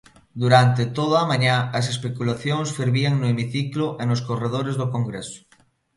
[0.41, 5.39] Durante todo a mañá as especulacións fervían no hemiciclo e nos corredores do Congreso.